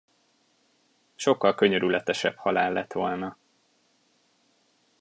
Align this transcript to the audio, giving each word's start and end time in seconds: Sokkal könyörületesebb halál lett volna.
Sokkal 1.15 1.55
könyörületesebb 1.55 2.37
halál 2.37 2.71
lett 2.71 2.91
volna. 2.93 3.37